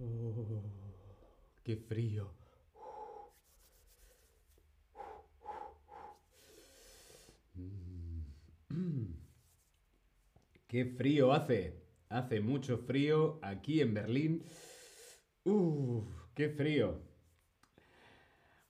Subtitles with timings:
[0.00, 0.62] Oh,
[1.64, 2.32] qué frío.
[10.68, 11.82] Qué frío hace.
[12.08, 14.44] Hace mucho frío aquí en Berlín.
[15.44, 17.02] Uf, qué frío.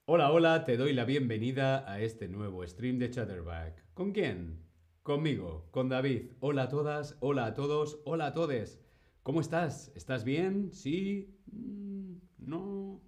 [0.07, 3.85] Hola, hola, te doy la bienvenida a este nuevo stream de Chatterback.
[3.93, 4.68] ¿Con quién?
[5.09, 6.33] Conmigo, con David.
[6.39, 8.79] Hola a todas, hola a todos, hola a todes.
[9.23, 9.91] ¿Cómo estás?
[9.95, 10.71] ¿Estás bien?
[10.71, 11.35] ¿Sí?
[11.51, 13.01] Mm, ¿No?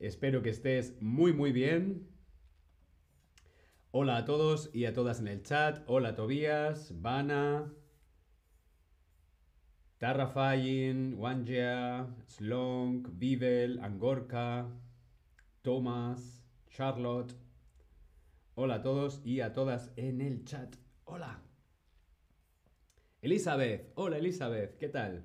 [0.00, 2.08] Espero que estés muy, muy bien.
[3.92, 5.84] Hola a todos y a todas en el chat.
[5.86, 7.72] Hola Tobías, Vana,
[9.98, 14.66] Tarrafayin, Wanja, Slonk, Vivel, Angorka,
[15.62, 17.43] Thomas, Charlotte.
[18.56, 20.76] Hola a todos y a todas en el chat.
[21.06, 21.42] Hola.
[23.20, 25.24] Elizabeth, hola Elizabeth, ¿qué tal?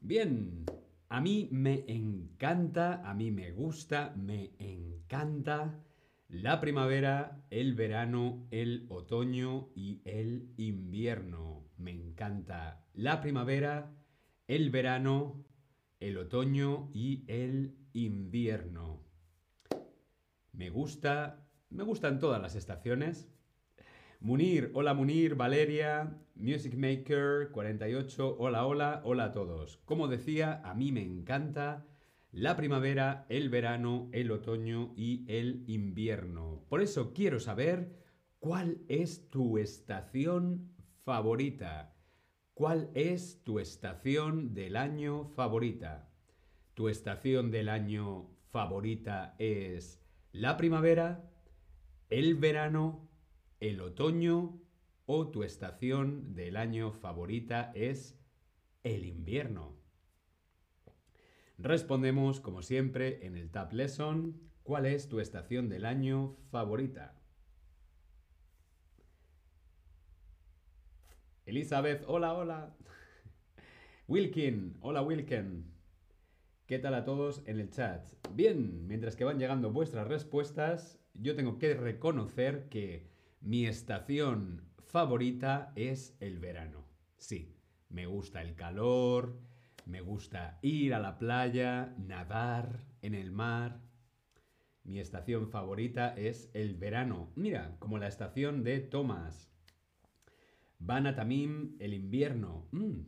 [0.00, 0.64] Bien,
[1.08, 5.82] a mí me encanta, a mí me gusta, me encanta
[6.28, 11.64] la primavera, el verano, el otoño y el invierno.
[11.78, 13.90] Me encanta la primavera,
[14.46, 15.44] el verano,
[15.98, 19.07] el otoño y el invierno.
[20.58, 23.30] Me gusta, me gustan todas las estaciones.
[24.18, 29.76] Munir, hola Munir, Valeria, Music Maker 48, hola, hola, hola a todos.
[29.84, 31.86] Como decía, a mí me encanta
[32.32, 36.64] la primavera, el verano, el otoño y el invierno.
[36.68, 37.92] Por eso quiero saber
[38.40, 40.72] cuál es tu estación
[41.04, 41.94] favorita.
[42.54, 46.10] ¿Cuál es tu estación del año favorita?
[46.74, 51.30] ¿Tu estación del año favorita es la primavera,
[52.10, 53.08] el verano,
[53.60, 54.60] el otoño
[55.06, 58.18] o tu estación del año favorita es
[58.82, 59.76] el invierno?
[61.56, 67.18] Respondemos, como siempre, en el Tab Lesson, ¿cuál es tu estación del año favorita?
[71.46, 72.76] Elizabeth, hola, hola.
[74.06, 75.77] Wilkin, hola Wilkin.
[76.68, 78.06] ¿Qué tal a todos en el chat?
[78.34, 83.08] Bien, mientras que van llegando vuestras respuestas, yo tengo que reconocer que
[83.40, 86.84] mi estación favorita es el verano.
[87.16, 87.56] Sí,
[87.88, 89.40] me gusta el calor,
[89.86, 93.80] me gusta ir a la playa, nadar en el mar.
[94.84, 97.32] Mi estación favorita es el verano.
[97.34, 99.50] Mira, como la estación de Thomas.
[100.78, 102.68] Bana Tamim, el invierno.
[102.72, 103.00] Mm,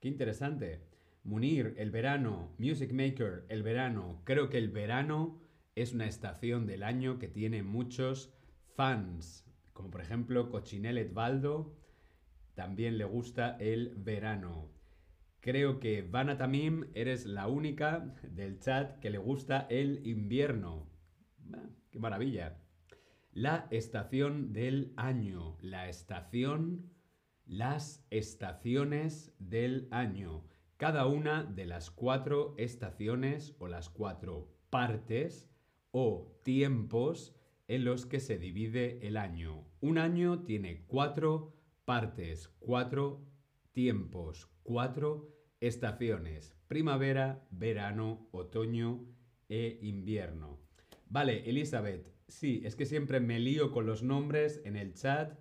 [0.00, 0.85] qué interesante.
[1.26, 2.54] Munir, el verano.
[2.56, 4.22] Music Maker, el verano.
[4.22, 5.40] Creo que el verano
[5.74, 8.32] es una estación del año que tiene muchos
[8.76, 9.44] fans.
[9.72, 11.76] Como por ejemplo Cochinelle Edvaldo.
[12.54, 14.70] También le gusta el verano.
[15.40, 20.86] Creo que Vana Tamim eres la única del chat que le gusta el invierno.
[21.90, 22.56] ¡Qué maravilla!
[23.32, 25.58] La estación del año.
[25.60, 26.88] La estación,
[27.46, 30.44] las estaciones del año.
[30.76, 35.50] Cada una de las cuatro estaciones o las cuatro partes
[35.90, 37.34] o tiempos
[37.66, 39.64] en los que se divide el año.
[39.80, 41.54] Un año tiene cuatro
[41.86, 43.24] partes, cuatro
[43.72, 49.06] tiempos, cuatro estaciones, primavera, verano, otoño
[49.48, 50.60] e invierno.
[51.08, 55.38] Vale, Elizabeth, sí, es que siempre me lío con los nombres en el chat.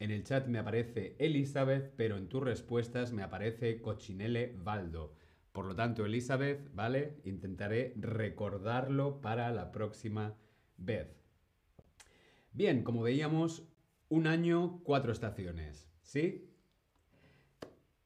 [0.00, 5.14] En el chat me aparece Elizabeth, pero en tus respuestas me aparece Cochinelle Valdo.
[5.52, 7.20] Por lo tanto, Elizabeth, ¿vale?
[7.24, 10.36] Intentaré recordarlo para la próxima
[10.76, 11.24] vez.
[12.52, 13.68] Bien, como veíamos,
[14.08, 16.50] un año, cuatro estaciones, ¿sí?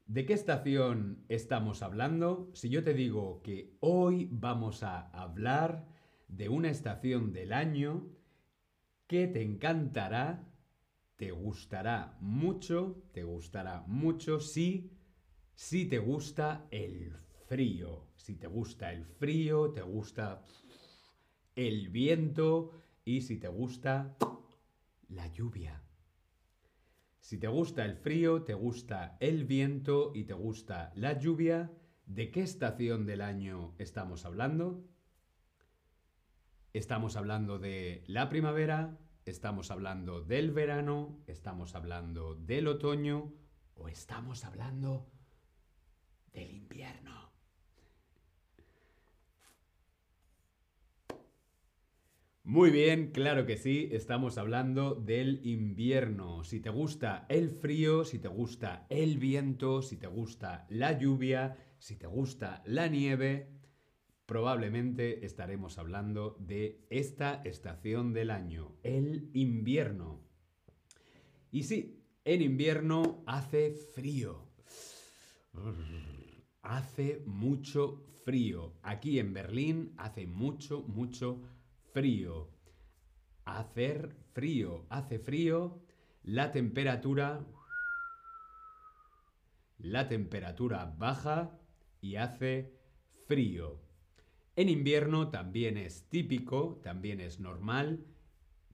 [0.07, 2.51] ¿De qué estación estamos hablando?
[2.55, 5.87] Si yo te digo que hoy vamos a hablar
[6.29, 8.09] de una estación del año
[9.07, 10.48] que te encantará,
[11.19, 14.93] te gustará mucho, te gustará mucho si,
[15.57, 17.13] si te gusta el
[17.49, 18.07] frío.
[18.15, 20.45] Si te gusta el frío, te gusta
[21.57, 22.71] el viento
[23.05, 24.17] y si te gusta
[25.09, 25.83] la lluvia.
[27.19, 31.73] Si te gusta el frío, te gusta el viento y te gusta la lluvia,
[32.07, 34.85] ¿de qué estación del año estamos hablando?
[36.73, 38.97] Estamos hablando de la primavera,
[39.29, 43.33] estamos hablando del verano, estamos hablando del otoño
[43.75, 45.11] o estamos hablando
[46.33, 47.29] del invierno.
[52.45, 56.45] Muy bien, claro que sí, estamos hablando del invierno.
[56.45, 61.59] Si te gusta el frío, si te gusta el viento, si te gusta la lluvia,
[61.79, 63.58] si te gusta la nieve,
[64.29, 70.21] probablemente estaremos hablando de esta estación del año, el invierno.
[71.51, 74.47] Y sí, en invierno hace frío.
[76.61, 78.75] Hace mucho frío.
[78.83, 81.41] Aquí en Berlín hace mucho, mucho
[81.95, 82.51] frío.
[83.47, 84.85] Hacer frío.
[84.91, 85.81] Hace frío.
[86.23, 87.47] La temperatura...
[89.79, 91.59] La temperatura baja
[92.03, 92.75] y hace
[93.27, 93.88] frío.
[94.59, 98.05] En invierno también es típico, también es normal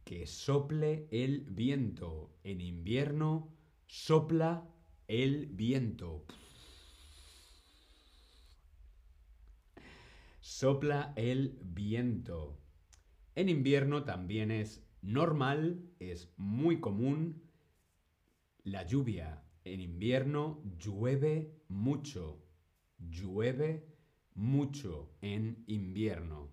[0.03, 2.35] que sople el viento.
[2.43, 3.55] En invierno
[3.87, 4.67] sopla
[5.09, 6.25] el viento.
[10.41, 12.59] Sopla el viento.
[13.35, 17.43] En invierno también es normal, es muy común
[18.63, 19.45] la lluvia.
[19.65, 22.43] En invierno llueve mucho.
[22.97, 23.94] Llueve
[24.35, 26.53] mucho en invierno.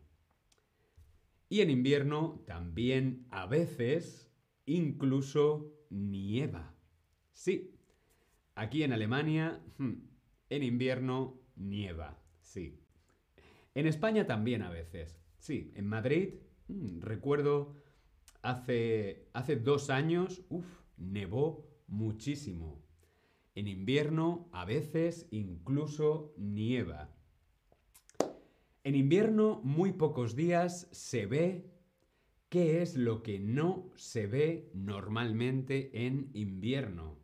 [1.49, 4.31] Y en invierno también a veces
[4.65, 6.73] incluso nieva.
[7.33, 7.75] Sí,
[8.55, 9.93] aquí en Alemania hmm,
[10.49, 12.79] en invierno nieva, sí.
[13.73, 15.19] En España también a veces.
[15.39, 16.35] Sí, en Madrid
[16.67, 17.75] hmm, recuerdo
[18.41, 20.65] hace, hace dos años, uff,
[20.97, 22.81] nevó muchísimo.
[23.55, 27.13] En invierno a veces incluso nieva.
[28.83, 31.69] En invierno, muy pocos días se ve
[32.49, 37.19] qué es lo que no se ve normalmente en invierno.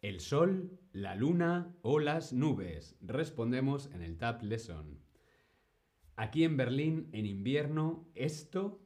[0.00, 2.96] El sol, la luna o las nubes.
[3.02, 4.98] Respondemos en el Tab Lesson.
[6.16, 8.82] Aquí en Berlín, en invierno, esto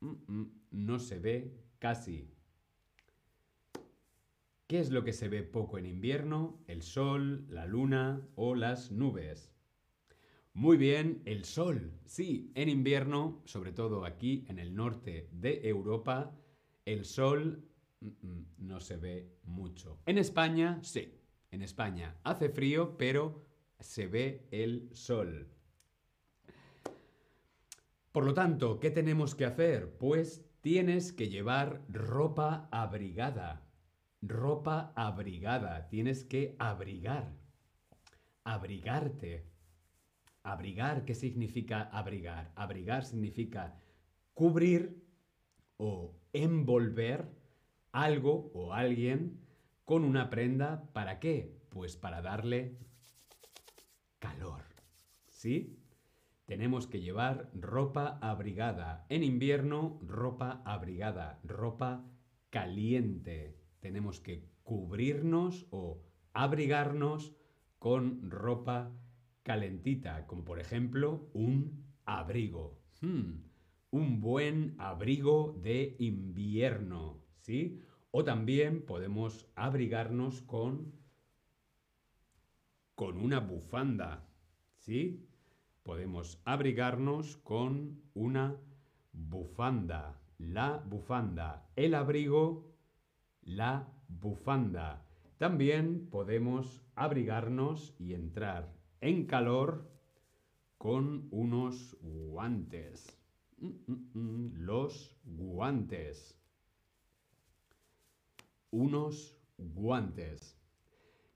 [0.00, 2.28] mm, mm, no se ve casi.
[4.66, 6.60] ¿Qué es lo que se ve poco en invierno?
[6.66, 9.49] El sol, la luna o las nubes.
[10.52, 11.92] Muy bien, el sol.
[12.06, 16.36] Sí, en invierno, sobre todo aquí en el norte de Europa,
[16.84, 17.64] el sol
[18.00, 20.00] mm, mm, no se ve mucho.
[20.06, 21.14] En España, sí.
[21.52, 23.44] En España hace frío, pero
[23.78, 25.48] se ve el sol.
[28.12, 29.96] Por lo tanto, ¿qué tenemos que hacer?
[29.98, 33.68] Pues tienes que llevar ropa abrigada.
[34.20, 35.88] Ropa abrigada.
[35.88, 37.32] Tienes que abrigar.
[38.44, 39.46] Abrigarte.
[40.50, 42.50] Abrigar, ¿qué significa abrigar?
[42.56, 43.78] Abrigar significa
[44.34, 45.00] cubrir
[45.76, 47.30] o envolver
[47.92, 49.46] algo o alguien
[49.84, 50.90] con una prenda.
[50.92, 51.56] ¿Para qué?
[51.68, 52.78] Pues para darle
[54.18, 54.64] calor.
[55.28, 55.78] ¿Sí?
[56.46, 59.06] Tenemos que llevar ropa abrigada.
[59.08, 62.04] En invierno, ropa abrigada, ropa
[62.50, 63.56] caliente.
[63.78, 66.02] Tenemos que cubrirnos o
[66.32, 67.36] abrigarnos
[67.78, 68.90] con ropa
[69.42, 72.78] calentita, como por ejemplo un abrigo.
[73.00, 73.42] Hmm,
[73.90, 77.80] un buen abrigo de invierno, ¿sí?
[78.10, 80.98] O también podemos abrigarnos con
[82.94, 84.28] con una bufanda,
[84.76, 85.26] ¿sí?
[85.82, 88.60] Podemos abrigarnos con una
[89.12, 92.70] bufanda, la bufanda, el abrigo,
[93.40, 95.06] la bufanda.
[95.38, 99.90] También podemos abrigarnos y entrar en calor
[100.78, 103.18] con unos guantes.
[103.58, 106.38] Mm, mm, mm, los guantes.
[108.70, 110.56] Unos guantes.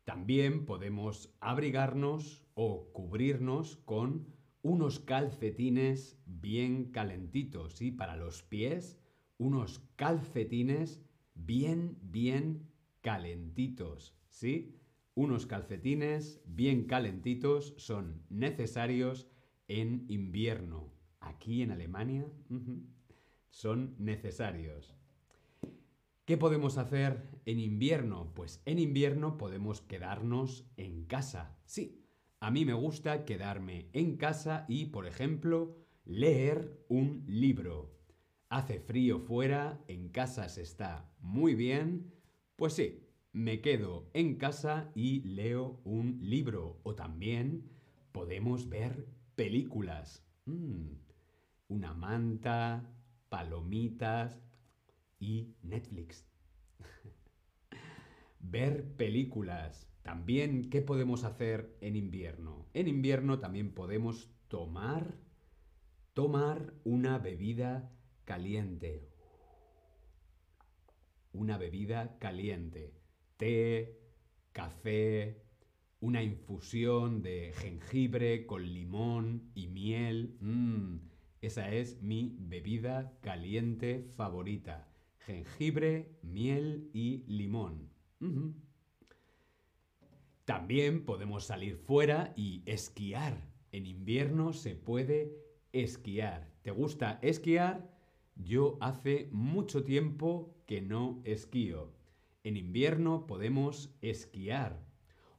[0.04, 4.26] También podemos abrigarnos o cubrirnos con
[4.62, 7.80] unos calcetines bien calentitos.
[7.80, 8.98] Y para los pies,
[9.38, 11.02] unos calcetines
[11.34, 14.14] bien, bien calentitos.
[14.28, 14.83] ¿Sí?
[15.16, 19.28] Unos calcetines bien calentitos son necesarios
[19.68, 20.92] en invierno.
[21.20, 22.26] Aquí en Alemania
[23.50, 24.96] son necesarios.
[26.24, 28.32] ¿Qué podemos hacer en invierno?
[28.34, 31.58] Pues en invierno podemos quedarnos en casa.
[31.64, 32.02] Sí,
[32.40, 37.94] a mí me gusta quedarme en casa y, por ejemplo, leer un libro.
[38.48, 42.12] Hace frío fuera, en casa se está muy bien.
[42.56, 43.03] Pues sí,
[43.34, 46.78] me quedo en casa y leo un libro.
[46.84, 47.68] O también
[48.12, 50.24] podemos ver películas.
[50.46, 50.92] Mm,
[51.66, 52.88] una manta,
[53.28, 54.40] palomitas
[55.18, 56.28] y Netflix.
[58.38, 59.90] ver películas.
[60.02, 62.68] También, ¿qué podemos hacer en invierno?
[62.72, 65.18] En invierno también podemos tomar,
[66.12, 67.90] tomar una bebida
[68.24, 69.10] caliente.
[71.32, 73.03] Una bebida caliente.
[73.36, 73.98] Té,
[74.52, 75.42] café,
[76.00, 80.36] una infusión de jengibre con limón y miel.
[80.40, 80.98] Mmm,
[81.40, 84.88] esa es mi bebida caliente favorita.
[85.26, 87.90] Jengibre, miel y limón.
[90.44, 93.50] También podemos salir fuera y esquiar.
[93.72, 95.32] En invierno se puede
[95.72, 96.52] esquiar.
[96.62, 97.90] ¿Te gusta esquiar?
[98.36, 102.03] Yo hace mucho tiempo que no esquío.
[102.44, 104.86] En invierno podemos esquiar.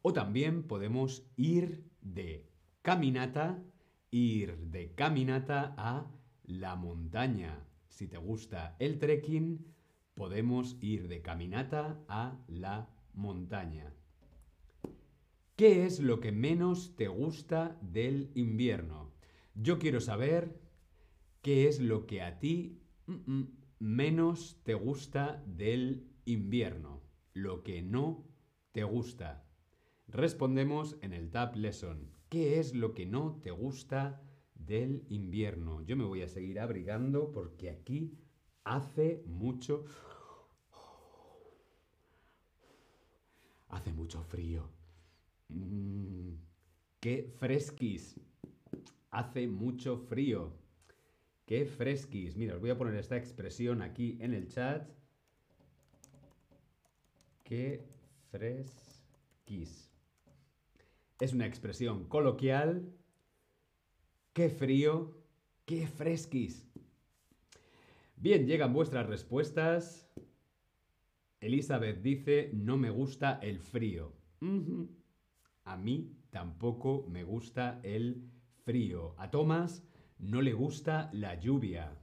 [0.01, 2.49] O también podemos ir de
[2.81, 3.63] caminata,
[4.09, 6.11] ir de caminata a
[6.43, 7.63] la montaña.
[7.89, 9.73] Si te gusta el trekking,
[10.15, 13.93] podemos ir de caminata a la montaña.
[15.55, 19.13] ¿Qué es lo que menos te gusta del invierno?
[19.53, 20.59] Yo quiero saber
[21.43, 27.01] qué es lo que a ti mm, mm, menos te gusta del invierno,
[27.33, 28.25] lo que no
[28.71, 29.45] te gusta.
[30.07, 32.11] Respondemos en el Tab Lesson.
[32.29, 34.21] ¿Qué es lo que no te gusta
[34.53, 35.81] del invierno?
[35.81, 38.17] Yo me voy a seguir abrigando porque aquí
[38.63, 39.85] hace mucho...
[43.69, 44.69] Hace mucho frío.
[45.49, 46.35] Mm,
[46.99, 48.19] ¡Qué fresquis!
[49.11, 50.53] Hace mucho frío.
[51.45, 52.35] ¡Qué fresquis!
[52.35, 54.89] Mira, os voy a poner esta expresión aquí en el chat.
[57.45, 57.87] ¡Qué
[58.31, 59.91] fresquis!
[61.19, 62.91] Es una expresión coloquial.
[64.33, 65.15] ¡Qué frío!
[65.63, 66.67] ¡Qué fresquis!
[68.15, 70.09] Bien, llegan vuestras respuestas.
[71.39, 74.11] Elizabeth dice, no me gusta el frío.
[75.65, 78.27] A mí tampoco me gusta el
[78.63, 79.13] frío.
[79.19, 79.83] A Tomás
[80.17, 81.95] no le gusta la lluvia.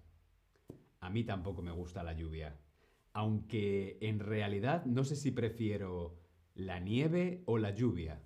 [1.01, 2.62] A mí tampoco me gusta la lluvia.
[3.13, 6.19] Aunque en realidad no sé si prefiero
[6.55, 8.23] la nieve o la lluvia.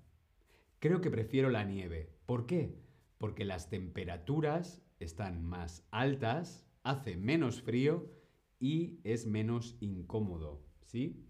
[0.79, 2.11] Creo que prefiero la nieve.
[2.27, 2.79] ¿Por qué?
[3.19, 8.11] Porque las temperaturas están más altas, hace menos frío
[8.59, 10.65] y es menos incómodo.
[10.85, 11.27] ¿Sí?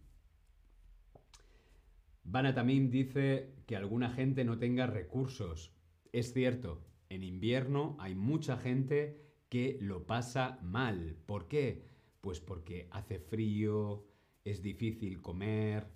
[2.24, 5.72] Vana también dice que alguna gente no tenga recursos.
[6.12, 11.16] Es cierto, en invierno hay mucha gente que lo pasa mal.
[11.26, 11.84] ¿Por qué?
[12.26, 14.04] Pues porque hace frío,
[14.42, 15.86] es difícil comer.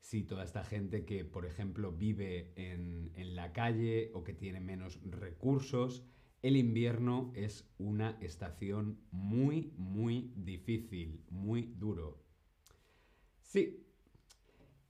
[0.00, 4.58] Sí, toda esta gente que, por ejemplo, vive en, en la calle o que tiene
[4.58, 6.02] menos recursos,
[6.42, 12.20] el invierno es una estación muy, muy difícil, muy duro.
[13.40, 13.86] Sí,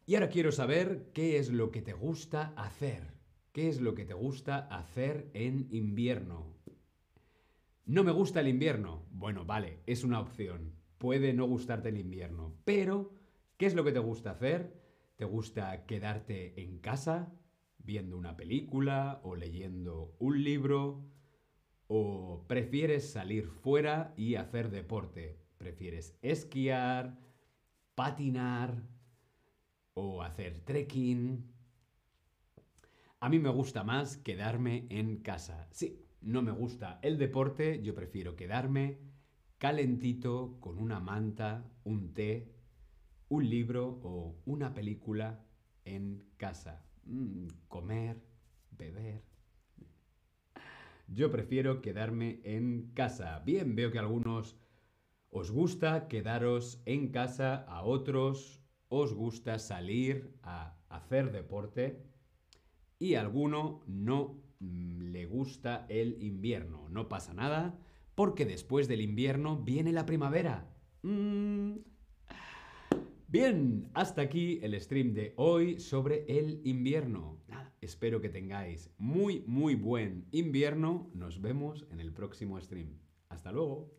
[0.06, 3.02] y ahora quiero saber qué es lo que te gusta hacer.
[3.52, 6.56] ¿Qué es lo que te gusta hacer en invierno?
[7.84, 9.04] No me gusta el invierno.
[9.10, 10.85] Bueno, vale, es una opción.
[10.98, 12.54] Puede no gustarte el invierno.
[12.64, 13.12] Pero,
[13.56, 14.80] ¿qué es lo que te gusta hacer?
[15.16, 17.32] ¿Te gusta quedarte en casa
[17.78, 21.04] viendo una película o leyendo un libro?
[21.88, 25.38] ¿O prefieres salir fuera y hacer deporte?
[25.58, 27.18] ¿Prefieres esquiar,
[27.94, 28.82] patinar,
[29.96, 31.42] o hacer trekking.
[33.20, 35.66] A mí me gusta más quedarme en casa.
[35.70, 38.98] Sí, no me gusta el deporte, yo prefiero quedarme
[39.58, 42.54] calentito con una manta, un té,
[43.28, 45.44] un libro o una película
[45.84, 46.84] en casa.
[47.04, 48.22] Mm, comer,
[48.70, 49.22] beber.
[51.08, 53.38] Yo prefiero quedarme en casa.
[53.40, 54.56] Bien, veo que a algunos
[55.30, 62.04] os gusta quedaros en casa, a otros os gusta salir a hacer deporte
[62.98, 66.88] y a alguno no mm, le gusta el invierno.
[66.88, 67.78] No pasa nada
[68.16, 70.68] porque después del invierno viene la primavera.
[71.02, 71.76] Mm.
[73.28, 77.38] Bien, hasta aquí el stream de hoy sobre el invierno.
[77.80, 81.10] espero que tengáis muy, muy buen invierno.
[81.14, 82.98] Nos vemos en el próximo stream.
[83.28, 83.92] Hasta luego.